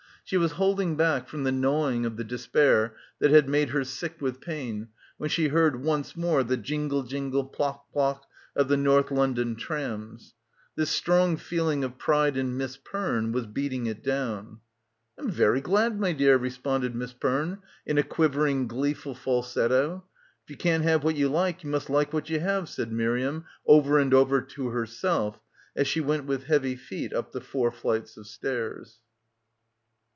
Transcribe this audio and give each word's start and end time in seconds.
She 0.23 0.37
was 0.37 0.53
holding 0.53 0.95
back 0.95 1.27
from 1.27 1.43
the 1.43 1.51
gnawing 1.51 2.05
of 2.05 2.15
the 2.15 2.23
despair 2.23 2.95
that 3.19 3.31
had 3.31 3.49
made 3.49 3.71
her 3.71 3.83
sick 3.83 4.21
with 4.21 4.39
pain 4.39 4.87
when 5.17 5.29
she 5.29 5.49
heard 5.49 5.83
once 5.83 6.15
more 6.15 6.41
the 6.41 6.55
jingle 6.55 7.03
jingle, 7.03 7.43
plock 7.43 7.91
plock 7.91 8.25
of 8.55 8.69
the 8.69 8.77
North 8.77 9.11
London 9.11 9.57
trams. 9.57 10.35
This 10.77 10.89
strong 10.89 11.35
feeling 11.35 11.83
of 11.83 11.97
pride 11.97 12.37
in 12.37 12.55
Miss 12.55 12.77
Perne 12.77 13.33
was 13.33 13.45
beating 13.45 13.87
it 13.87 14.01
down. 14.05 14.61
"I'm 15.17 15.29
very 15.29 15.59
glad, 15.59 15.99
my 15.99 16.13
dear," 16.13 16.37
responded 16.37 16.95
Miss 16.95 17.11
Perne 17.11 17.57
in 17.85 17.97
a 17.97 18.03
quivering 18.03 18.69
gleeful 18.69 19.15
falsetto. 19.15 20.05
If 20.45 20.49
you 20.49 20.55
can't 20.55 20.83
have 20.83 21.03
what 21.03 21.17
you 21.17 21.27
like 21.27 21.65
you 21.65 21.69
must 21.69 21.89
like 21.89 22.13
what 22.13 22.29
you 22.29 22.39
have/ 22.39 22.69
said 22.69 22.93
Miriam 22.93 23.43
over 23.67 23.99
and 23.99 24.13
over 24.13 24.39
to 24.41 24.69
herself 24.69 25.41
as 25.75 25.89
she 25.89 25.99
went 25.99 26.23
with 26.23 26.45
heavy 26.45 26.77
feet 26.77 27.11
up 27.11 27.33
the 27.33 27.41
four 27.41 27.69
flights 27.69 28.15
of 28.15 28.27
stairs. 28.27 28.99